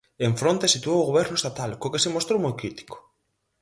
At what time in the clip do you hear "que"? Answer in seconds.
1.93-2.03